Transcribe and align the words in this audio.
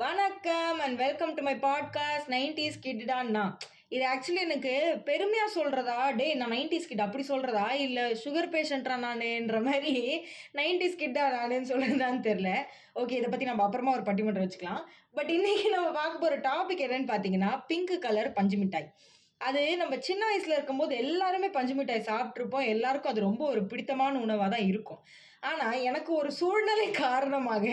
வணக்கம் 0.00 0.78
and 0.80 0.96
welcome 0.96 1.34
to 1.34 1.42
my 1.42 1.54
podcast 1.54 2.28
nineties 2.28 2.76
கிட்டான்னா 2.82 3.56
இது 3.88 4.04
actually 4.08 4.40
எனக்கு 4.40 5.02
பெருமையா 5.04 5.46
சொல்றதா? 5.54 6.14
டேய் 6.16 6.34
நான் 6.34 6.50
நைன்டிஸ் 6.50 6.86
கிட் 6.88 7.00
அப்படி 7.00 7.24
சொல்றதா? 7.28 7.70
இல்ல 7.70 8.08
சுகர் 8.10 8.48
பேஷண்டா 8.54 8.96
நானுன்ற 9.04 9.62
மாதிரி 9.62 10.24
நைன்டிஸ் 10.54 10.96
கிட்டா 11.02 11.24
நானுன்னு 11.36 11.70
சொல்றதான்னு 11.72 12.20
தெரியல. 12.28 12.52
ஓகே 12.94 13.10
இதை 13.10 13.28
பத்தி 13.28 13.44
நம்ம 13.44 13.62
அப்புறமா 13.62 13.92
ஒரு 13.92 14.02
பட்டிமன்றம் 14.02 14.46
வச்சுக்கலாம். 14.46 14.82
பட் 15.12 15.30
இன்னைக்கு 15.30 15.70
நம்ம 15.70 15.90
பார்க்க 15.90 16.18
போற 16.18 16.36
டாபிக் 16.36 16.84
என்னன்னு 16.86 17.10
பாத்தீங்கன்னா 17.14 17.60
பிங்க் 17.66 18.00
கலர் 18.00 18.32
பஞ்சு 18.32 18.56
மிட்டாய். 18.56 18.94
அது 19.38 19.76
நம்ம 19.76 19.96
சின்ன 19.98 20.24
வயசுல 20.30 20.56
இருக்கும்போது 20.58 20.96
எல்லாருமே 20.96 21.48
பஞ்சு 21.48 21.74
மிட்டாய் 21.74 22.08
சாப்பிட்ருப்போம் 22.12 22.66
எல்லாருக்கும் 22.66 23.12
அது 23.12 23.20
ரொம்ப 23.20 23.48
ஒரு 23.48 23.66
பிடித்தமான 23.66 24.18
உணவாக 24.18 24.56
தான் 24.56 24.66
இருக்கும். 24.66 25.02
ஆனால் 25.42 25.82
எனக்கு 25.88 26.10
ஒரு 26.20 26.30
சூழ்நிலை 26.38 26.86
காரணமாக 27.04 27.66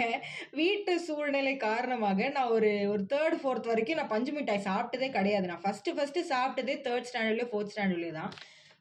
வீட்டு 0.59 0.91
சூழ்நிலை 1.07 1.53
காரணமாக 1.57 2.29
நான் 2.35 2.53
ஒரு 2.57 2.69
ஒரு 2.93 3.03
தேர்ட் 3.13 3.37
ஃபோர்த் 3.41 3.69
வரைக்கும் 3.71 3.99
நான் 3.99 4.13
பஞ்சு 4.13 4.31
மிட்டாய் 4.35 4.67
சாப்பிட்டதே 4.67 5.09
கிடையாது. 5.17 5.49
நான் 5.51 5.63
ஃபஸ்ட்டு 5.65 5.95
ஃபஸ்ட்டு 5.97 6.23
சாப்பிட்டதே 6.33 6.75
தேர்ட் 6.87 7.09
ஸ்டாண்டர்ட்லேயோ 7.09 7.49
ஃபோர்த் 7.51 7.73
ஸ்டாண்டர்ட்லேயோ 7.73 8.13
தான். 8.19 8.31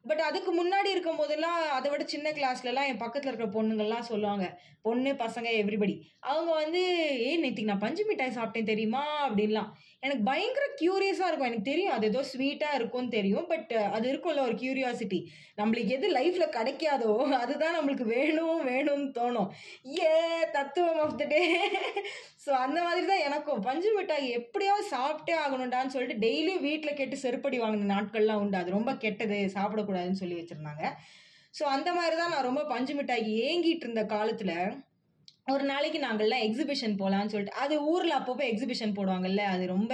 பட் 0.07 0.23
அதுக்கு 0.29 0.51
முன்னாடி 0.59 0.91
இருக்கும் 0.95 1.17
போதெல்லாம் 1.17 1.59
அதை 1.77 1.91
விட 1.91 2.05
சின்ன 2.05 2.31
கிளாஸ்லலாம் 2.31 2.89
என் 2.91 3.03
பக்கத்தில் 3.05 3.31
இருக்கிற 3.33 3.49
பொண்ணுங்கள்லாம் 3.57 4.09
சொல்லுவாங்க 4.11 4.47
பொண்ணு 4.83 5.13
பசங்க 5.25 5.49
எவ்ரிபடி 5.61 5.95
அவங்க 6.31 6.51
வந்து 6.55 6.83
ஏ 7.27 7.31
நேற்றுக்கு 7.43 7.71
நான் 7.71 7.85
பஞ்சு 7.85 8.03
மிட்டாய் 8.07 8.37
சாப்பிட்டேன் 8.37 8.71
தெரியுமா? 8.73 9.03
அப்படின்லாம். 9.29 9.71
எனக்கு 10.03 10.23
பயங்கர 10.25 10.65
க்யூரியஸாக 10.81 11.29
இருக்கும். 11.29 11.49
எனக்கு 11.51 11.71
தெரியும் 11.71 11.93
அது 11.93 12.07
ஏதோ 12.07 12.21
ஸ்வீட்டாக 12.33 12.79
இருக்கும்னு 12.79 13.09
தெரியும் 13.09 13.47
பட் 13.47 13.73
அது 13.97 14.07
இருக்கும்ல 14.13 14.45
ஒரு 14.49 14.57
க்யூரியாசிட்டி 14.63 15.21
நம்மளுக்கு 15.61 15.95
எது 15.97 16.07
லைஃப்பில் 16.13 16.55
கிடைக்காதோ 16.59 17.13
அதுதான் 17.43 17.77
நம்மளுக்கு 17.79 18.07
வேணும் 18.17 18.61
வேணும்னு 18.67 19.09
தோணும். 19.19 19.49
ஏ 20.01 20.13
தத்துவம் 20.53 21.01
ஆஃப் 21.07 21.19
த 21.19 21.25
டே 21.25 21.43
ஸோ 22.47 22.53
அந்த 22.65 22.79
மாதிரி 22.87 23.07
தான் 23.11 23.23
எனக்கும். 23.29 23.63
பஞ்சு 23.69 23.91
மிட்டாய் 23.95 24.27
எப்படியாவது 24.39 24.85
சாப்பிட்டே 24.95 25.35
ஆகணும்டான்னு 25.45 25.95
சொல்லிட்டு 25.95 26.23
டெய்லியும் 26.27 26.65
வீட்டில் 26.67 26.99
கேட்டு 26.99 27.17
செருப்படி 27.23 27.57
வாங்கின 27.63 27.89
நாட்கள்லாம் 27.95 28.43
உண்டு. 28.43 28.61
அது 28.61 28.77
ரொம்ப 28.79 28.93
கெட்டது 29.05 29.39
சாப்பிடக்கூடாதுன்னு 29.57 30.21
சொல்லி 30.23 30.37
வச்சுருந்தாங்க. 30.41 30.85
ஸோ 31.55 31.65
அந்த 31.77 31.91
மாதிரி 31.99 32.17
தான் 32.17 32.33
நான் 32.35 32.49
ரொம்ப 32.49 32.63
பஞ்சு 32.75 32.95
மிட்டாய்க்கு 32.95 33.33
ஏங்கிட்டு 33.49 33.87
இருந்த 33.87 34.05
காலத்தில் 34.15 34.55
ஒரு 35.55 35.65
நாளைக்கு 35.73 35.99
நாங்கள்லாம் 36.05 36.45
எக்ஸிபிஷன் 36.47 36.95
போகலான்னு 37.01 37.33
சொல்லிட்டு 37.33 37.61
அது 37.65 37.75
ஊரில் 37.91 38.19
அப்பப்போ 38.21 38.45
எக்ஸிபிஷன் 38.53 38.97
போடுவாங்கல்ல 38.97 39.43
அது 39.55 39.67
ரொம்ப 39.75 39.93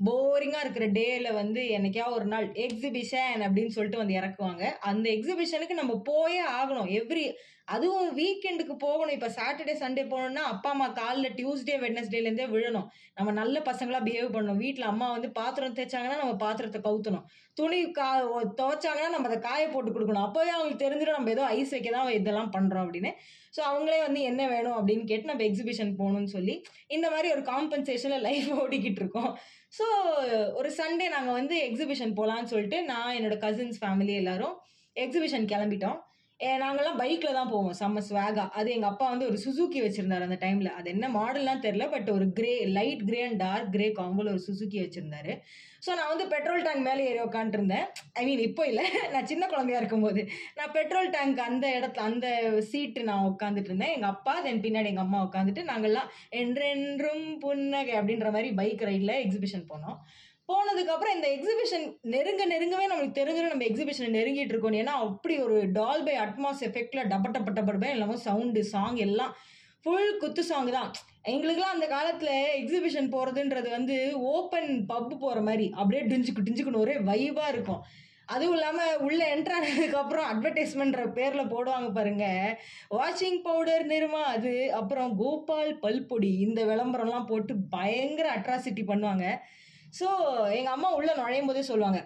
போரிங்காக 0.00 0.64
இருக்கிற 0.64 0.86
டேயில் 0.98 1.36
வந்து 1.40 1.60
என்னைக்கா 1.76 2.04
ஒரு 2.16 2.26
நாள் 2.32 2.46
எக்ஸிபிஷன் 2.66 3.42
அப்படின்னு 3.46 3.74
சொல்லிட்டு 3.76 4.00
வந்து 4.02 4.18
இறக்குவாங்க. 4.20 4.64
அந்த 4.90 5.06
எக்ஸிபிஷனுக்கு 5.16 5.80
நம்ம 5.80 5.94
போயே 6.10 6.42
ஆகணும். 6.60 6.90
எவ்ரி 7.00 7.24
அதுவும் 7.68 8.08
வீக்கெண்டுக்கு 8.18 8.74
போகணும். 8.84 9.14
இப்போ 9.16 9.28
சாட்டர்டே 9.36 9.74
சண்டே 9.82 10.02
போகணும்னா 10.10 10.42
அப்பா 10.52 10.70
அம்மா 10.74 10.86
காலைல 10.98 11.28
டியூஸ்டே 11.38 11.76
வெட்னஸ்டேலேருந்தே 11.84 12.46
விழணும். 12.54 12.88
நம்ம 13.18 13.32
நல்ல 13.38 13.56
பசங்களாக 13.68 14.06
பிஹேவ் 14.08 14.34
பண்ணணும். 14.34 14.60
வீட்டில் 14.64 14.90
அம்மா 14.90 15.06
வந்து 15.14 15.28
பாத்திரம் 15.38 15.76
தேய்ச்சாங்கன்னா 15.78 16.18
நம்ம 16.22 16.34
பாத்திரத்தை 16.44 16.80
கவுத்தணும். 16.86 17.24
துணி 17.58 17.78
கா 17.98 18.08
துவைச்சாங்கன்னா 18.60 19.10
நம்ம 19.14 19.28
அதை 19.30 19.38
காய 19.48 19.64
போட்டு 19.74 19.90
கொடுக்கணும். 19.96 20.26
அப்போவே 20.26 20.52
அவங்களுக்கு 20.54 20.84
தெரிஞ்சிடும் 20.84 21.18
நம்ம 21.18 21.32
ஏதோ 21.36 21.44
ஐஸ் 21.58 21.74
வைக்க 21.76 21.90
தான் 21.96 22.10
இதெல்லாம் 22.20 22.52
பண்ணுறோம் 22.56 22.84
அப்படின்னு. 22.86 23.12
ஸோ 23.56 23.60
அவங்களே 23.70 23.98
வந்து 24.06 24.20
என்ன 24.30 24.42
வேணும் 24.54 24.76
அப்படின்னு 24.78 25.04
கேட்டு 25.10 25.30
நம்ம 25.32 25.44
எக்ஸிபிஷன் 25.50 25.92
போகணும்னு 26.00 26.30
சொல்லி 26.36 26.54
இந்த 26.96 27.06
மாதிரி 27.14 27.28
ஒரு 27.34 27.44
காம்பன்சேஷனில் 27.52 28.24
லைஃப் 28.28 28.48
ஓடிக்கிட்டு 28.62 29.00
இருக்கோம். 29.02 29.30
ஸோ 29.78 29.86
ஒரு 30.60 30.70
சண்டே 30.80 31.06
நாங்கள் 31.16 31.38
வந்து 31.40 31.56
எக்ஸிபிஷன் 31.68 32.16
போகலான்னு 32.18 32.52
சொல்லிட்டு 32.54 32.80
நான் 32.92 33.14
என்னோட 33.18 33.36
கசின்ஸ் 33.46 33.78
ஃபேமிலி 33.82 34.14
எல்லாரும் 34.22 34.56
எக்ஸிபிஷன் 34.96 35.46
கிளம்பிட்டோம். 35.52 36.00
நாங்கள்லாம் 36.62 36.98
பைக்கில் 37.00 37.36
தான் 37.36 37.50
போவோம். 37.52 37.74
செம்ம 37.80 38.00
ஸ்வாகா 38.06 38.44
அது 38.58 38.68
எங்கள் 38.76 38.90
அப்பா 38.90 39.06
வந்து 39.10 39.26
ஒரு 39.30 39.38
சுசுக்கி 39.44 39.80
வச்சுருந்தாரு 39.84 40.26
அந்த 40.26 40.38
டைமில் 40.42 40.70
அது 40.78 40.88
என்ன 40.94 41.06
மாடல்லாம் 41.16 41.62
தெரில 41.66 41.84
பட் 41.92 42.08
ஒரு 42.14 42.26
grey 42.38 42.54
light 42.76 43.04
grey 43.08 43.20
and 43.26 43.40
dark 43.44 43.70
grey 43.76 43.86
காம்போல 43.98 44.32
ஒரு 44.34 44.42
சுசுக்கி 44.48 44.78
வச்சுருந்தாரு. 44.82 45.34
ஸோ 45.84 45.90
நான் 45.98 46.10
வந்து 46.12 46.26
பெட்ரோல் 46.34 46.64
டேங்க் 46.66 46.86
மேலே 46.88 47.06
ஏறி 47.10 47.20
உட்காந்துருந்தேன் 47.28 47.86
ஐ 48.20 48.24
மீன் 48.26 48.42
இப்போ 48.48 48.62
இல்லை. 48.70 48.84
நான் 49.14 49.30
சின்ன 49.32 49.44
குழந்தையா 49.52 49.80
இருக்கும்போது. 49.80 50.22
நான் 50.58 50.74
பெட்ரோல் 50.78 51.10
டேங்க் 51.16 51.40
அந்த 51.48 51.66
இடத்துல 51.78 52.06
அந்த 52.10 52.28
சீட்டு 52.70 53.02
நான் 53.10 53.28
உட்காந்துட்டு 53.30 53.70
இருந்தேன் 53.72 53.94
எங்கள் 53.96 54.12
அப்பா 54.14 54.34
தென் 54.46 54.62
பின்னாடி 54.66 54.92
எங்கள் 54.92 55.06
அம்மா 55.06 55.20
உட்காந்துட்டு 55.28 55.64
நாங்கள்லாம் 55.72 56.10
என்றென்றும் 56.42 57.26
புன்னகை 57.44 57.96
அப்படின்ற 58.00 58.30
மாதிரி 58.36 58.50
பைக் 58.60 58.86
ரைடில் 58.90 59.20
எக்ஸிபிஷன் 59.24 59.66
போனோம். 59.72 59.98
போனதுக்கப்புறம் 60.48 61.14
இந்த 61.16 61.28
எக்ஸிபிஷன் 61.34 61.84
நெருங்க 62.14 62.42
நெருங்கவே 62.52 62.86
நம்மளுக்கு 62.90 63.18
தெரிஞ்சிடும் 63.20 63.52
நம்ம 63.52 63.66
எக்ஸிபிஷனை 63.68 64.08
நெருங்கிட்டு 64.18 64.54
இருக்கோம் 64.54 64.78
ஏன்னா 64.82 64.94
அப்படி 65.06 65.34
ஒரு 65.38 65.56
டால் 65.78 66.04
பை 66.08 66.16
அட்மாஸ் 66.24 66.62
எஃபெக்ட்ல 66.68 67.02
டப 67.12 67.30
டப்ப 67.36 67.58
படப்பே 67.58 67.90
எல்லாமே 67.96 68.16
சவுண்டு 68.26 68.62
சாங் 68.72 68.98
எல்லாம் 69.06 69.32
ஃபுல் 69.84 70.12
குத்து 70.20 70.42
சாங் 70.50 70.70
தான். 70.76 70.90
எங்களுக்குலாம் 71.32 71.74
அந்த 71.76 71.86
காலத்துல 71.86 72.30
எக்ஸிபிஷன் 72.60 73.08
போறதுன்றது 73.14 73.68
வந்து 73.70 73.96
ஓப்பன் 74.34 74.70
பப் 74.90 75.12
போற 75.22 75.38
மாதிரி 75.40 75.66
அப்படியே 75.80 76.02
டிஞ்சுக்கு 76.12 76.44
டிஞ்சுக்குன்னு 76.46 76.82
ஒரே 76.84 76.94
வைவாக 77.08 77.52
இருக்கும். 77.54 77.82
அதுவும் 78.34 78.56
இல்லாம 78.56 78.78
உள்ள 79.06 79.20
என்ட்ரு 79.34 79.54
ஆனதுக்கு 79.56 79.98
அப்புறம் 80.02 80.28
அட்வர்டைஸ்மெண்ட்ற 80.30 81.02
பேர்ல 81.18 81.42
போடுவாங்க 81.50 81.88
பாருங்க. 81.92 82.26
வாஷிங் 82.98 83.40
பவுடர் 83.48 83.84
நிறுமா 83.86 84.22
அது 84.36 84.52
அப்புறம் 84.80 85.10
கோபால் 85.16 85.72
பல்பொடி 85.84 86.32
இந்த 86.46 86.62
விளம்பரம்லாம் 86.70 87.28
போட்டு 87.32 87.54
பயங்கர 87.76 88.28
அட்ராசிட்டி 88.36 88.84
பண்ணுவாங்க. 88.92 89.26
ஸோ 89.98 90.08
எங்கள் 90.58 90.74
அம்மா 90.76 90.88
உள்ளே 90.98 91.12
நுழையும் 91.20 91.48
போதே 91.50 91.62
சொல்லுவாங்க 91.70 92.00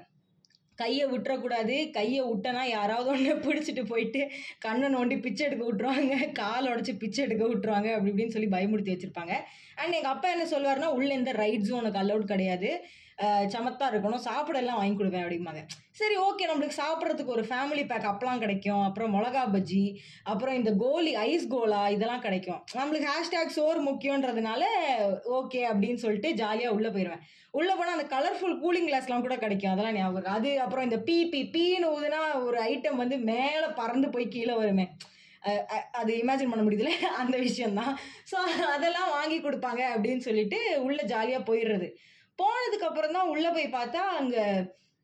கையை 0.78 1.04
விட்டுறக்கூடாது 1.12 1.76
கையை 1.96 2.20
விட்டனா 2.26 2.60
யாராவது 2.68 3.08
ஒன்று 3.12 3.32
பிடிச்சிட்டு 3.46 3.82
போயிட்டு 3.86 4.20
கண்ணை 4.64 4.88
நோண்டி 4.94 5.16
பிச்சை 5.24 5.42
எடுக்க 5.46 5.64
விட்ருவாங்க 5.68 6.16
கால் 6.32 6.68
உடச்சி 6.72 6.92
பிச்சை 7.02 7.20
எடுக்க 7.24 7.44
விட்ருவாங்க 7.44 7.88
அப்படி 7.94 8.12
இப்படின்னு 8.12 8.34
சொல்லி 8.36 8.50
பயமுறுத்தி 8.54 8.92
வச்சுருப்பாங்க. 8.94 9.34
அண்ட் 9.80 9.96
எங்கள் 9.98 10.12
அப்பா 10.12 10.28
என்ன 10.34 10.46
சொல்லுவாருன்னா 10.54 10.90
உள்ளே 10.98 11.12
எந்த 11.14 11.32
ரைட்ஸும் 11.32 11.80
உனக்கு 11.80 12.02
அலௌட் 12.02 12.32
கிடையாது. 12.32 12.70
சமத்தாக 13.18 13.52
சமத்தா 13.54 13.86
இருக்கணும். 13.92 14.22
சாப்பிடலாம் 14.26 14.78
வாங்கி 14.80 14.96
கொடுப்பேன் 14.98 15.24
அப்படிம்பாங்க. 15.24 15.62
சரி 16.00 16.16
ஓகே 16.26 16.44
நம்மளுக்கு 16.50 16.76
சாப்பிட்றதுக்கு 16.82 17.34
ஒரு 17.36 17.44
ஃபேமிலி 17.48 17.82
பேக் 17.90 18.06
அப்பெல்லாம் 18.10 18.42
கிடைக்கும். 18.44 18.82
அப்புறம் 18.88 19.12
மிளகா 19.14 19.42
பஜ்ஜி 19.54 19.84
அப்புறம் 20.32 20.56
இந்த 20.58 20.70
கோலி 20.82 21.12
ஐஸ் 21.24 21.48
கோலா 21.54 21.80
இதெல்லாம் 21.94 22.24
கிடைக்கும். 22.26 22.60
நம்மளுக்கு 22.78 23.08
ஹேஷ்டேக் 23.14 23.56
சோறு 23.56 23.80
முக்கியன்றதுனால 23.88 24.62
ஓகே 25.38 25.62
அப்படின்னு 25.70 26.02
சொல்லிட்டு 26.04 26.30
ஜாலியாக 26.42 26.76
உள்ளே 26.78 26.92
போயிடுவேன் 26.96 27.24
உள்ளே 27.58 27.74
போனால் 27.76 27.96
அந்த 27.96 28.08
கலர்ஃபுல் 28.14 28.58
கூலிங் 28.62 28.88
கிளாஸ்லாம் 28.88 29.26
கூட 29.26 29.36
கிடைக்கும். 29.44 29.72
அதெல்லாம் 29.74 29.96
ஞாபகம் 29.98 30.36
அது 30.38 30.50
அப்புறம் 30.64 30.86
இந்த 30.88 30.98
பி 31.08 31.16
பி 31.32 31.40
பீன்னு 31.54 31.92
ஊதுனா 31.96 32.20
ஒரு 32.48 32.58
ஐட்டம் 32.72 33.00
வந்து 33.02 33.18
மேலே 33.30 33.68
பறந்து 33.80 34.08
போய் 34.16 34.34
கீழே 34.34 34.56
வருமே. 34.62 34.86
அது 36.00 36.12
இமேஜின் 36.22 36.52
பண்ண 36.52 36.62
முடியல 36.66 36.92
அந்த 37.22 37.36
விஷயம்தான். 37.46 37.92
ஸோ 38.30 38.36
அதெல்லாம் 38.74 39.10
வாங்கி 39.16 39.38
கொடுப்பாங்க 39.46 39.82
அப்படின்னு 39.94 40.24
சொல்லிட்டு 40.28 40.60
உள்ளே 40.86 41.04
ஜாலியாக 41.14 41.48
போயிடுறது. 41.50 41.88
போனதுக்கு 42.38 42.84
அப்புறம் 42.84 43.12
தான் 43.12 43.28
உள்ள 43.28 43.50
போய் 43.50 43.66
பார்த்தா 43.72 44.02
அங்க 44.18 44.36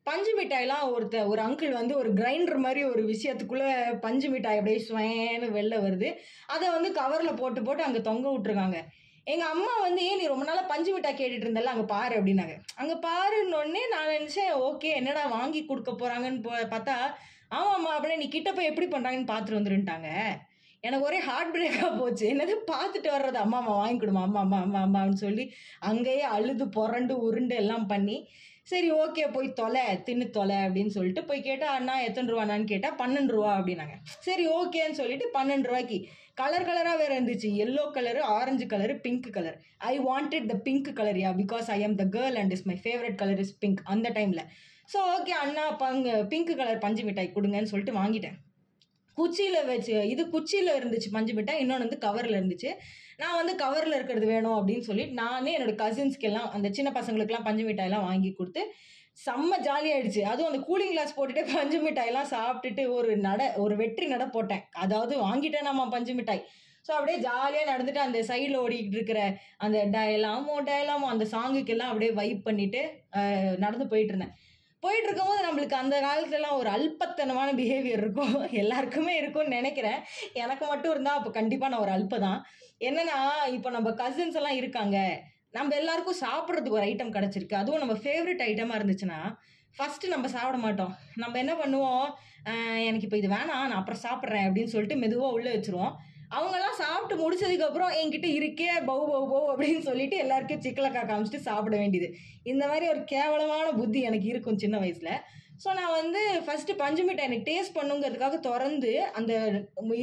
பஞ்சு 0.05 0.31
மிட்டாய்லாம் 0.37 0.91
ஒருத்த 0.91 1.27
ஒரு 1.27 1.41
அங்கிள் 1.41 1.71
வந்து 1.71 1.97
ஒரு 1.97 2.13
கிரைண்டர் 2.13 2.57
மாதிரி 2.57 2.83
ஒரு 2.83 3.01
விஷயத்துக்குள்ள 3.05 3.63
பஞ்சு 3.99 4.29
மிட்டாய் 4.29 4.57
அப்படியே 4.57 4.85
ஸ்வேன்னு 4.87 5.47
வெளில 5.49 5.75
வருது. 5.81 6.09
அதை 6.47 6.69
வந்து 6.69 6.89
கவரில் 6.91 7.39
போட்டு 7.39 7.61
போட்டு 7.61 7.83
அங்கே 7.83 8.01
தொங்க 8.01 8.29
விட்ருக்காங்க 8.29 8.79
எங்கள் 9.27 9.47
அம்மா 9.47 9.71
வந்து 9.79 10.01
ஏன் 10.05 10.17
நீ 10.17 10.25
ரொம்ப 10.27 10.45
நாளாக 10.45 10.67
பஞ்சு 10.67 10.93
மிட்டாய் 10.93 11.17
கேட்டுட்டு 11.17 11.47
இருந்தல 11.47 11.63
அங்கே 11.65 11.85
பாரு 11.85 12.15
அப்படின்னாங்க. 12.15 12.55
அங்கே 12.75 12.95
பாருன்னொடனே 13.07 13.81
நான் 13.89 14.11
நினச்சேன் 14.11 14.51
ஓகே 14.67 14.89
என்னடா 14.95 15.25
வாங்கி 15.27 15.65
கொடுக்க 15.65 15.91
போறாங்கன்னு 15.93 16.41
போ- 16.41 16.69
பார்த்தா 16.69 16.95
அம்மா 17.49 17.89
அப்படியே 17.95 18.17
நீ 18.17 18.27
கிட்ட 18.27 18.53
போய் 18.53 18.65
எப்படி 18.65 18.87
பண்ணுறாங்கன்னு 18.87 19.31
பார்த்துட்டு 19.31 19.59
வந்துருன்ட்டாங்க. 19.59 20.09
எனக்கு 20.87 21.07
ஒரே 21.09 21.19
ஹார்ட் 21.27 21.53
பிரேக்காக 21.53 21.91
போச்சு. 21.99 22.25
என்னது? 22.33 22.55
பார்த்துட்டு 22.71 23.09
வர்றது 23.15 23.39
அம்மா 23.43 23.59
அம்மா 23.61 23.75
வாங்கி 23.81 23.99
கொடுமா 24.01 24.23
அம்மா 24.27 24.41
அம்மா 24.45 24.59
அம்மா 24.65 24.81
அம்மான்னு 24.87 25.23
சொல்லி 25.25 25.45
அங்கேயே 25.91 26.25
அழுது 26.35 26.67
புரண்டு 26.77 27.15
உருண்டு 27.27 27.55
எல்லாம் 27.63 27.87
பண்ணி 27.93 28.17
சரி 28.71 28.87
ஓகே 29.01 29.23
போய் 29.33 29.47
தொலை 29.57 29.83
தின்னு 30.05 30.25
தொலை 30.37 30.55
அப்படின்னு 30.65 30.93
சொல்லிட்டு 30.95 31.21
போய் 31.29 31.43
கேட்டால் 31.47 31.73
அண்ணா 31.77 31.95
எத்தனை 32.05 32.31
ரூபாண்ணான்னு 32.33 32.71
கேட்டால் 32.71 32.95
பன்னெண்டு 33.01 33.33
ரூபா 33.35 33.51
அப்படின்னாங்க. 33.57 33.95
சரி 34.27 34.45
ஓகேன்னு 34.59 34.97
சொல்லிட்டு 35.01 35.25
பன்னெண்டு 35.35 35.69
ரூபாய்க்கு. 35.69 35.97
கலர் 36.39 36.65
கலராக 36.69 36.97
வேறு 37.01 37.13
இருந்துச்சு. 37.17 37.49
Yellow 37.65 37.83
colour 37.97 38.21
orange 38.37 38.65
colour 38.73 38.95
pink 39.05 39.29
colour 39.37 39.59
I 39.91 39.93
wanted 40.07 40.47
the 40.51 40.55
pink 40.67 40.89
colour 40.99 41.19
yeah 41.23 41.31
because 41.41 41.69
I 41.75 41.79
am 41.87 41.99
the 42.01 42.07
girl 42.15 42.39
and 42.41 42.55
is 42.55 42.65
my 42.71 42.77
favourite 42.85 43.19
colour 43.21 43.43
is 43.45 43.55
pink 43.63 43.83
அந்த 43.95 44.09
டைமில் 44.17 44.43
ஸோ 44.93 44.97
ஓகே 45.13 45.35
அண்ணா 45.43 45.67
பங்கு 45.83 46.15
பிங்க் 46.33 46.51
கலர் 46.61 46.83
பஞ்சு 46.87 47.05
மிட்டாய் 47.09 47.35
கொடுங்கன்னு 47.37 47.71
சொல்லிட்டு 47.73 47.99
வாங்கிட்டேன். 48.01 48.37
குச்சியில் 49.19 49.59
வச்சு 49.71 49.95
இது 50.13 50.23
குச்சியில் 50.33 50.71
இருந்துச்சு 50.79 51.09
பஞ்சு 51.15 51.33
மிட்டாய். 51.37 51.61
இன்னொன்று 51.63 51.85
வந்து 51.87 51.99
கவரில் 52.07 52.37
இருந்துச்சு. 52.39 52.71
நான் 53.21 53.37
வந்து 53.41 53.53
கவரில் 53.63 53.97
இருக்கிறது 53.97 54.27
வேணும் 54.33 54.57
அப்படின்னு 54.57 54.87
சொல்லி 54.89 55.05
நானே 55.21 55.51
என்னோட 55.57 55.73
கசின்ஸ்க்கு 55.83 56.27
எல்லாம் 56.29 56.49
அந்த 56.55 56.67
சின்ன 56.77 56.89
பசங்களுக்குலாம் 56.97 57.47
பஞ்சு 57.47 57.63
மிட்டாயெல்லாம் 57.67 58.07
வாங்கி 58.09 58.31
கொடுத்து 58.39 58.63
செம்ம 59.25 59.57
ஜாலியாயிடுச்சு 59.67 60.21
அதுவும் 60.31 60.49
அந்த 60.51 60.59
கூலிங் 60.67 60.93
கிளாஸ் 60.93 61.15
போட்டுட்டு 61.17 61.43
பஞ்சு 61.53 61.77
மிட்டாயெல்லாம் 61.85 62.31
சாப்பிட்டுட்டு 62.33 62.83
ஒரு 62.95 63.11
நட 63.27 63.41
ஒரு 63.63 63.75
வெற்றி 63.81 64.05
நட 64.13 64.25
போட்டேன். 64.33 64.63
அதாவது 64.83 65.13
வாங்கிட்டேன் 65.27 65.67
நம்ம 65.69 65.85
பஞ்சு 65.93 66.13
மிட்டாய். 66.17 66.43
ஸோ 66.85 66.91
அப்படியே 66.95 67.17
ஜாலியாக 67.27 67.69
நடந்துட்டு 67.69 68.01
அந்த 68.07 68.19
சைடில் 68.29 68.59
ஓடிக்கிட்டு 68.63 68.97
இருக்கிற 68.97 69.21
அந்த 69.65 69.77
டயலாமோ 69.95 70.55
டயலாமோ 70.69 71.07
அந்த 71.13 71.25
சாங்குக்கெல்லாம் 71.35 71.91
அப்படியே 71.91 72.11
வைப் 72.19 72.43
பண்ணிட்டு 72.47 72.81
நடந்து 73.63 73.87
போயிட்டு 73.93 74.13
இருந்தேன். 74.13 74.35
போயிட்டு 74.85 75.07
இருக்கும்போது 75.09 75.41
நம்மளுக்கு 75.47 75.75
அந்த 75.83 75.95
காலத்துலலாம் 76.07 76.59
ஒரு 76.61 76.69
அல்பத்தனமான 76.77 77.49
பிஹேவியர் 77.59 78.03
இருக்கும். 78.03 78.33
எல்லாருக்குமே 78.63 79.13
இருக்கும்னு 79.21 79.57
நினைக்கிறேன். 79.59 79.99
எனக்கு 80.43 80.65
மட்டும் 80.71 80.93
இருந்தால் 80.95 81.17
அப்போ 81.19 81.31
கண்டிப்பாக 81.39 81.71
நான் 81.73 81.85
ஒரு 81.85 81.93
அல்ப 81.97 82.19
தான் 82.27 82.39
என்னன்னா 82.87 83.17
இப்போ 83.57 83.69
நம்ம 83.77 83.89
கசின்ஸ் 84.03 84.37
எல்லாம் 84.39 84.59
இருக்காங்க. 84.61 84.97
நம்ம 85.57 85.75
எல்லாருக்கும் 85.81 86.21
சாப்பிட்றதுக்கு 86.25 86.77
ஒரு 86.79 86.87
ஐட்டம் 86.91 87.13
கிடச்சிருக்கு. 87.17 87.61
அதுவும் 87.61 87.83
நம்ம 87.83 87.95
ஃபேவரட் 88.03 88.41
ஐட்டமாக 88.49 88.79
இருந்துச்சுன்னா 88.79 89.19
ஃபஸ்ட்டு 89.75 90.11
நம்ம 90.13 90.27
சாப்பிட 90.35 90.57
மாட்டோம். 90.65 90.91
நம்ம 91.21 91.37
என்ன 91.43 91.53
பண்ணுவோம்? 91.61 92.07
எனக்கு 92.87 93.05
இப்போ 93.07 93.17
இது 93.21 93.29
வேணாம் 93.35 93.63
நான் 93.69 93.79
அப்புறம் 93.81 94.03
சாப்பிட்றேன் 94.03 94.45
அப்படின்னு 94.47 94.73
சொல்லிட்டு 94.73 94.97
மெதுவாக 95.03 95.35
உள்ளே 95.37 95.51
வச்சுருவோம். 95.55 95.93
அவங்கெல்லாம் 96.33 96.77
சாப்பிட்டு 96.81 97.15
முடிச்சதுக்கப்புறம் 97.21 97.95
என்கிட்ட 98.01 98.27
இருக்கே 98.39 98.69
பவு 98.89 99.03
பவு 99.11 99.25
பவு 99.33 99.47
அப்படின்னு 99.51 99.81
சொல்லிட்டு 99.89 100.17
எல்லாருக்கும் 100.23 100.63
சிக்கலக்கா 100.65 101.01
காமிச்சிட்டு 101.09 101.47
சாப்பிட 101.49 101.75
வேண்டியது. 101.81 102.09
இந்த 102.51 102.63
மாதிரி 102.71 102.85
ஒரு 102.93 103.01
கேவலமான 103.13 103.67
புத்தி 103.79 104.01
எனக்கு 104.09 104.27
இருக்கும் 104.33 104.61
சின்ன 104.63 104.77
வயசில். 104.83 105.11
ஸோ 105.63 105.69
நான் 105.79 105.95
வந்து 105.99 106.21
ஃபஸ்ட்டு 106.45 106.73
பஞ்சு 106.81 107.03
மிட்டாய் 107.07 107.27
எனக்கு 107.29 107.47
டேஸ்ட் 107.51 107.75
பண்ணுங்கிறதுக்காக 107.77 108.39
திறந்து 108.47 108.91
அந்த 109.19 109.33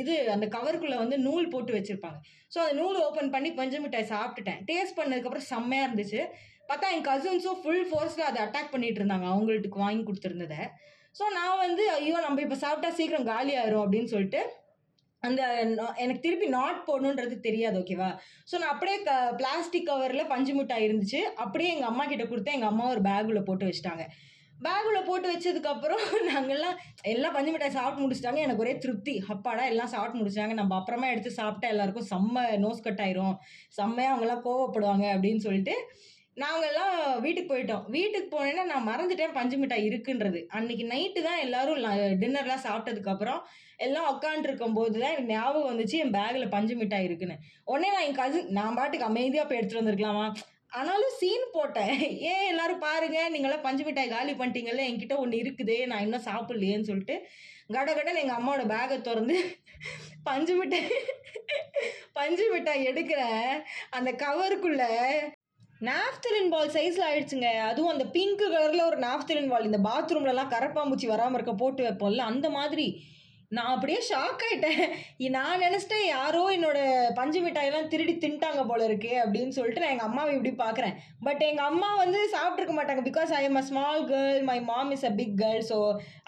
இது 0.02 0.14
அந்த 0.34 0.46
கவருக்குள்ளே 0.54 0.98
வந்து 1.02 1.16
நூல் 1.26 1.50
போட்டு 1.54 1.74
வச்சுருப்பாங்க. 1.76 2.18
ஸோ 2.52 2.58
அந்த 2.62 2.76
நூல் 2.80 3.00
ஓப்பன் 3.06 3.32
பண்ணி 3.34 3.50
பஞ்சு 3.58 3.80
மிட்டாய் 3.82 4.08
சாப்பிட்டுட்டேன். 4.14 4.62
டேஸ்ட் 4.70 4.98
பண்ணதுக்கப்புறம் 5.00 5.48
செம்மையாக 5.52 5.88
இருந்துச்சு. 5.88 6.22
பார்த்தா 6.70 6.92
என் 6.94 7.06
கசின்ஸும் 7.10 7.60
ஃபுல் 7.62 7.86
ஃபோர்ஸில் 7.90 8.28
அதை 8.30 8.40
அட்டாக் 8.46 8.72
பண்ணிட்டு 8.74 9.00
இருந்தாங்க. 9.00 9.26
அவங்களுக்கு 9.34 9.84
வாங்கி 9.84 10.02
கொடுத்துருந்ததை. 10.08 10.62
ஸோ 11.18 11.24
நான் 11.38 11.62
வந்து 11.66 11.84
ஐயோ 11.98 12.18
நம்ம 12.26 12.40
இப்போ 12.46 12.58
சாப்பிட்டா 12.64 12.90
சீக்கிரம் 12.98 13.30
காலி 13.32 13.54
ஆயிரும் 13.62 13.84
அப்படின்னு 13.84 14.12
சொல்லிட்டு 14.14 14.42
அந்த 15.22 15.40
எனக்கு 16.02 16.22
திருப்பி 16.24 16.46
நாட் 16.56 16.78
போடணுன்றது 16.86 17.36
தெரியாது 17.46 17.76
ஓகேவா 17.80 18.08
ஸோ 18.50 18.54
நான் 18.60 18.72
அப்படியே 18.74 18.96
க 19.08 19.12
பிளாஸ்டிக் 19.40 19.88
கவரில் 19.90 20.30
பஞ்சு 20.32 20.52
மிட்டாய் 20.54 20.86
இருந்துச்சு. 20.88 21.20
அப்படியே 21.44 21.70
எங்கள் 21.74 21.90
அம்மா 21.90 22.04
கிட்ட 22.04 22.24
கொடுத்தேன். 22.24 22.56
எங்கள் 22.58 22.72
அம்மா 22.72 22.84
ஒரு 22.94 23.02
பேக்கில் 23.08 23.46
போட்டு 23.48 23.68
வச்சுட்டாங்க. 23.68 24.04
பேக்கில் 24.58 25.06
போட்டு 25.06 25.28
வச்சதுக்கப்புறம் 25.32 26.02
நாங்கள்லாம் 26.30 26.76
எல்லாம் 27.12 27.34
பஞ்சு 27.36 27.52
மிட்டாய் 27.52 27.76
சாப்பிட்டு 27.78 28.02
முடிச்சிட்டாங்க. 28.04 28.40
எனக்கு 28.46 28.64
ஒரே 28.64 28.74
திருப்தி. 28.84 29.14
அப்பாடா 29.34 29.64
எல்லாம் 29.72 29.92
சாப்பிட்டு 29.94 30.20
முடிச்சிட்டாங்க. 30.20 30.56
நம்ம 30.60 30.74
அப்புறமா 30.80 31.08
எடுத்து 31.14 31.32
சாப்பிட்டா 31.40 31.70
எல்லாருக்கும் 31.74 32.08
செம்ம 32.12 32.44
நோஸ் 32.64 32.84
கட் 32.84 33.02
ஆயிரும். 33.06 33.34
செம்மையாக 33.78 34.12
அவங்கெல்லாம் 34.14 34.44
கோவப்படுவாங்க 34.48 35.06
அப்படின்னு 35.16 35.42
சொல்லிட்டு 35.46 35.76
நாங்கள்லாம் 36.36 36.94
வீட்டுக்கு 37.24 37.50
போயிட்டோம். 37.52 37.82
வீட்டுக்கு 37.94 38.28
போனேன்னா 38.34 38.62
நான் 38.70 38.88
மறந்துட்டேன் 38.90 39.34
பஞ்சு 39.38 39.56
மிட்டாய் 39.62 39.88
இருக்குன்றது. 39.88 40.40
அன்னைக்கு 40.56 40.84
நைட்டு 40.92 41.20
தான் 41.26 41.42
எல்லாரும் 41.46 41.80
டின்னர்லாம் 42.22 42.64
சாப்பிட்டதுக்கப்புறம் 42.66 43.40
எல்லாம் 43.86 44.08
உட்காந்துருக்கும் 44.12 44.76
போது 44.78 44.94
தான் 45.02 45.12
எனக்கு 45.14 45.34
ஞாபகம் 45.34 45.70
வந்துச்சு 45.70 45.96
என் 46.04 46.14
பேக்கில் 46.16 46.52
பஞ்சு 46.54 46.74
மிட்டாய் 46.80 47.06
இருக்குன்னு. 47.08 47.36
உடனே 47.70 47.90
நான் 47.94 48.06
என் 48.08 48.18
கசின் 48.20 48.50
நான் 48.58 48.78
பாட்டுக்கு 48.78 49.08
அமைதியாக 49.10 49.46
போய் 49.46 49.60
எடுத்துகிட்டு 49.60 49.82
வந்திருக்கலாமா? 49.82 50.26
ஆனாலும் 50.78 51.16
சீன் 51.20 51.46
போட்டேன். 51.56 51.96
ஏன் 52.30 52.46
எல்லாரும் 52.52 52.84
பாருங்க 52.86 53.18
நீங்களாம் 53.34 53.66
பஞ்சு 53.66 53.82
மிட்டாய் 53.86 54.14
காலி 54.14 54.34
பண்ணிட்டீங்கல்ல 54.40 54.86
என்கிட்ட 54.90 55.16
ஒன்று 55.22 55.42
இருக்குது 55.44 55.76
நான் 55.90 56.04
இன்னும் 56.06 56.26
சாப்பிட்லையேன்னு 56.30 56.88
சொல்லிட்டு 56.90 57.16
கட 57.76 57.88
கடன்னு 57.90 58.22
எங்கள் 58.22 58.38
அம்மாவோட 58.38 58.64
பேக்கை 58.72 58.96
திறந்து 59.08 59.36
பஞ்சு 60.28 60.54
மிட்டாய் 60.60 60.88
பஞ்சு 62.18 62.46
மிட்டாய் 62.54 62.88
எடுக்கிற 62.90 63.20
அந்த 63.98 64.10
கவருக்குள்ள 64.24 64.82
நாஃப்தலின் 65.88 66.50
பால் 66.50 66.72
சைஸில் 66.74 67.06
ஆயிடுச்சுங்க. 67.06 67.48
அதுவும் 67.68 67.92
அந்த 67.92 68.04
பிங்க் 68.16 68.42
கலரில் 68.52 68.88
ஒரு 68.88 68.98
நாஃப்தலின் 68.98 69.48
பால் 69.52 69.68
இந்த 69.70 69.78
பாத்ரூம்லலாம் 69.88 70.52
கரப்பாம்பூச்சி 70.54 71.06
வராமல் 71.06 71.36
இருக்க 71.38 71.54
போட்டு 71.54 71.82
வைப்போம்ல 71.86 72.28
அந்த 72.32 72.46
மாதிரி. 72.50 72.86
நான் 73.56 73.72
அப்படியே 73.72 74.00
ஷாக் 74.08 74.42
ஆயிட்டேன். 74.46 74.82
நான் 75.34 75.62
நினச்சிட்டேன் 75.64 76.04
யாரோ 76.06 76.42
என்னோட 76.56 76.78
பஞ்சு 77.18 77.40
மிட்டாயெல்லாம் 77.44 77.88
திருடி 77.92 78.14
தின்ட்டாங்க 78.22 78.62
போல 78.70 78.84
இருக்கு 78.88 79.10
அப்படின்னு 79.22 79.56
சொல்லிட்டு 79.56 79.82
நான் 79.82 79.92
எங்கள் 79.94 80.08
அம்மாவை 80.08 80.30
இப்படி 80.36 80.52
பார்க்குறேன் 80.62 80.94
பட் 81.26 81.42
எங்கள் 81.48 81.68
அம்மா 81.70 81.88
வந்து 82.02 82.20
சாப்பிட்ருக்க 82.34 82.74
மாட்டாங்க 82.76 83.02
because 83.08 83.32
I 83.38 83.40
am 83.48 83.58
a 83.60 83.64
small 83.70 84.02
girl 84.12 84.40
my 84.50 84.56
mom 84.70 84.92
is 84.96 85.06
a 85.10 85.12
big 85.18 85.34
girl 85.42 85.62
so 85.70 85.78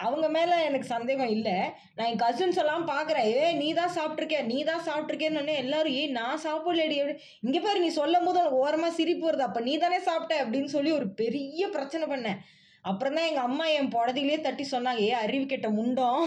அவங்க 0.07 0.27
மேலே 0.37 0.57
எனக்கு 0.69 0.87
சந்தேகம் 0.95 1.33
இல்லை. 1.37 1.57
நான் 1.97 2.09
என் 2.11 2.21
கசின்ஸ் 2.25 2.61
எல்லாம் 2.63 2.85
பார்க்குறேன் 2.93 3.29
ஏ 3.37 3.47
நீ 3.61 3.69
தான் 3.79 3.95
சாப்பிட்ருக்கே 3.97 4.41
நீ 4.51 4.59
தான் 4.71 4.85
சாப்பிட்ருக்கேன்னு 4.89 5.55
எல்லாரும் 5.63 5.97
ஏ 6.01 6.03
நான் 6.19 6.43
சாப்பிடலடி 6.47 6.99
இங்கே 7.47 7.61
பாரு 7.65 7.81
நீ 7.85 7.89
சொல்லும் 8.01 8.27
போது 8.29 8.43
ஓரமாக 8.61 8.97
சிரிப்பு 8.99 9.27
வருது. 9.29 9.47
அப்போ 9.47 9.63
நீ 9.69 9.75
தானே 9.85 9.99
சாப்பிட்ட 10.09 10.35
அப்படின்னு 10.43 10.71
சொல்லி 10.75 10.93
ஒரு 10.99 11.09
பெரிய 11.23 11.69
பிரச்சனை 11.77 12.07
பண்ணேன். 12.13 12.39
அப்புறம் 12.89 13.15
தான் 13.17 13.27
எங்கள் 13.29 13.45
அம்மா 13.49 13.65
என் 13.77 13.91
புடதிலே 13.93 14.37
தட்டி 14.47 14.63
சொன்னாங்க 14.71 15.01
ஏ 15.09 15.13
அறிவு 15.23 15.45
கெட்ட 15.51 15.67
முண்டோம். 15.77 16.25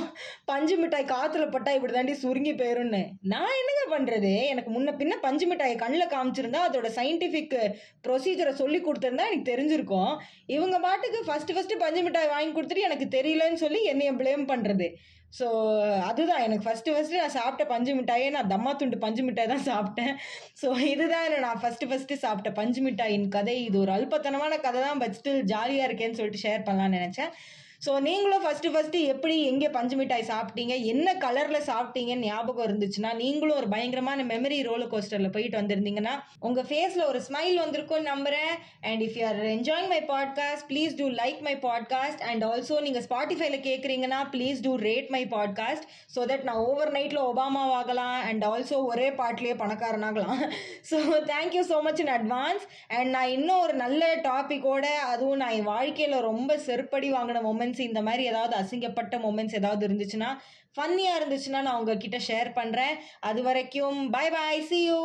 பஞ்சு 0.51 0.77
மிட்டாய் 0.81 1.11
காற்றுல 1.13 1.45
பட்டா 1.55 1.73
இப்படி 1.77 1.93
தாண்டி 1.97 2.15
சுருங்கி 2.23 2.53
போயிரும்னு. 2.63 3.03
நான் 3.33 3.59
என்னங்க 3.61 3.85
பண்ணுறது 3.95 4.33
எனக்கு 4.53 4.71
முன்ன 4.77 4.95
பின்ன 5.01 5.19
பஞ்சு 5.27 5.47
மிட்டாயை 5.51 5.77
கண்ணில் 5.85 6.13
காமிச்சிருந்தா 6.15 6.63
அதோட 6.69 6.91
சயின்டிஃபிக் 6.99 7.57
ப்ரொசீஜரை 8.07 8.55
சொல்லி 8.63 8.81
கொடுத்துருந்தா 8.87 9.29
எனக்கு 9.31 9.51
தெரிஞ்சிருக்கும். 9.53 10.13
இவங்க 10.57 10.79
பாட்டுக்கு 10.87 11.21
ஃபஸ்ட்டு 11.29 11.57
ஃபஸ்ட்டு 11.59 11.83
பஞ்சு 11.85 12.03
மிட்டாய் 12.09 12.35
வாங்கி 12.35 12.53
கொடுத்துட்டு 12.57 12.89
எனக்கு 12.89 13.09
தெரியலன்னு 13.17 13.63
சொல்லி 13.65 13.83
என்னைய 13.93 14.13
ப்ளேம் 14.23 14.45
பண்ணுறது 14.53 14.89
ஸோ 15.37 15.47
அதுதான் 16.11 16.43
எனக்கு 16.45 16.65
ஃபஸ்ட்டு 16.67 16.93
ஃபஸ்ட்டு 16.95 17.21
நான் 17.23 17.35
சாப்பிட்ட 17.37 17.65
பஞ்சு 17.73 17.93
மிட்டாயே 17.99 18.29
நான் 18.37 18.51
தம்மா 18.53 18.71
துண்டு 18.81 18.99
பஞ்சு 19.05 19.23
மிட்டாய் 19.27 19.51
தான் 19.53 19.67
சாப்பிட்டேன். 19.71 20.15
ஸோ 20.61 20.69
இதுதான் 20.93 21.27
என்ன 21.29 21.43
நான் 21.47 21.61
ஃபஸ்ட்டு 21.63 21.89
ஃபஸ்ட்டு 21.91 22.21
சாப்பிட்ட 22.25 22.51
பஞ்சு 22.61 22.83
மிட்டாயின் 22.87 23.29
கதை. 23.37 23.57
இது 23.69 23.79
ஒரு 23.85 23.93
அல்பத்தனமான 23.97 24.61
கதை 24.67 24.81
தான் 24.87 25.01
பட் 25.03 25.17
ஸ்டில் 25.19 25.43
ஜாலியாக 25.53 25.89
இருக்கேன்னு 25.89 26.19
சொல்லிட்டு 26.21 26.45
ஷேர் 26.47 26.67
பண்ணலாம்னு 26.69 27.01
நினச்சேன். 27.01 27.33
ஸோ 27.87 28.01
நீங்களும் 28.01 28.45
ஃபஸ்ட்டு 28.45 28.71
ஃபஸ்ட்டு 28.71 29.01
எப்படி 29.05 29.45
எங்கே 29.45 29.69
பஞ்சு 29.69 29.97
மிட்டாய் 29.97 30.25
சாப்பிட்டீங்க? 30.29 30.85
என்ன 30.85 31.15
கலரில் 31.15 31.67
சாப்பிட்டீங்கன்னு 31.67 32.27
ஞாபகம் 32.31 32.67
இருந்துச்சுன்னா 32.67 33.15
நீங்களும் 33.15 33.57
ஒரு 33.57 33.69
பயங்கரமான 33.69 34.25
மெமரி 34.25 34.63
ரோலர் 34.63 34.89
கோஸ்டரில் 34.89 35.33
போயிட்டு 35.33 35.59
வந்திருந்தீங்கன்னா 35.59 36.15
உங்கள் 36.41 36.65
ஃபேஸில் 36.65 37.07
ஒரு 37.07 37.23
ஸ்மைல் 37.29 37.59
வந்திருக்கும்னு 37.59 38.01
நம்புகிறேன் 38.01 38.55
and 38.81 39.03
if 39.03 39.17
you 39.19 39.27
are 39.27 39.37
enjoying 39.37 39.89
my 39.89 40.01
podcast 40.03 40.67
please 40.69 40.97
do 40.97 41.09
like 41.09 41.41
my 41.41 41.57
podcast 41.57 42.23
and 42.23 42.45
also 42.45 42.81
நீங்கள் 42.81 43.03
ஸ்பாட்டிஃபைல 43.03 43.61
கேட்குறீங்கன்னா 43.61 44.21
please 44.33 44.59
do 44.61 44.77
rate 44.77 45.09
my 45.09 45.25
podcast 45.25 45.87
so 46.17 46.25
that 46.25 46.43
நான் 46.43 46.57
ஓவர் 46.57 46.93
நைட்டில் 46.93 47.23
ஒபாமாவாகலாம் 47.23 48.21
அண்ட் 48.21 48.45
ஆல்சோ 48.45 48.85
ஒரே 48.85 49.11
பாட்டிலேயே 49.13 49.55
பணக்காரனாகலாம். 49.55 50.43
So 50.91 50.97
thank you 51.33 51.65
so 51.69 51.83
much 51.83 52.01
in 52.01 52.09
advance 52.09 52.67
and 52.89 53.11
நான் 53.11 53.29
இன்னும் 53.29 53.61
ஒரு 53.61 53.75
நல்ல 53.75 54.15
டாப்பிக்கோட 54.15 54.85
அதுவும் 54.85 55.37
நான் 55.37 55.51
என் 55.51 55.63
வாழ்க்கையில் 55.63 56.21
ரொம்ப 56.21 56.57
செருப்படி 56.57 57.11
வாங்கின 57.13 57.43
மொமெண்ட்ஸ் 57.69 57.89
இந்த 57.89 58.01
மாதிரி 58.03 58.23
ஏதாவது 58.27 58.55
அசிங்கப்பட்ட 58.57 59.15
மொமெண்ட்ஸ் 59.19 59.57
ஏதாவது 59.57 59.83
இருந்துச்சுன்னா 59.89 60.31
ஃபன்னியாக 60.77 61.19
இருந்துச்சுன்னா 61.21 61.61
நான் 61.63 61.79
உங்ககிட்ட 61.79 62.19
ஷேர் 62.29 62.51
பண்ணுறேன் 62.57 62.95
அது 63.21 63.43
வரைக்கும் 63.43 63.99
பை 64.11 64.27
பாய் 64.31 64.63
சி 64.63 64.79
யூ 64.85 65.01